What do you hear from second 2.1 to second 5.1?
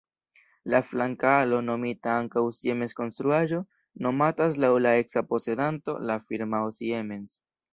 ankaŭ Siemens-konstruaĵo, nomatas laŭ la